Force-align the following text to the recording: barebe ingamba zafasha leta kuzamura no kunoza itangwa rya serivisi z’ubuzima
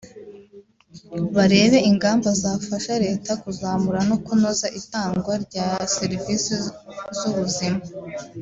barebe 1.35 1.77
ingamba 1.89 2.29
zafasha 2.41 2.93
leta 3.05 3.31
kuzamura 3.41 3.99
no 4.09 4.17
kunoza 4.25 4.67
itangwa 4.79 5.33
rya 5.45 5.67
serivisi 5.95 6.53
z’ubuzima 7.17 7.81